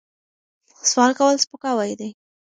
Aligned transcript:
سوال 0.91 1.11
کول 1.19 1.35
سپکاوی 1.43 1.93
دی. 1.99 2.09